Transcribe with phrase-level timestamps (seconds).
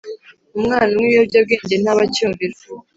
[0.57, 2.55] Umwana unywa ibiyobyabwenge ntaba acyumvira